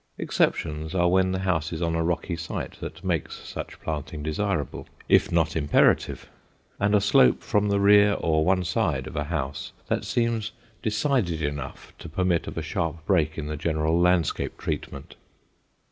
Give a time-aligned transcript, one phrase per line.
[0.17, 4.87] Exceptions are when the house is on a rocky site that makes such planting desirable,
[5.07, 6.27] if not imperative,
[6.79, 11.43] and a slope from the rear or one side of a house that seems decided
[11.43, 15.13] enough to permit of a sharp break in the general landscape treatment.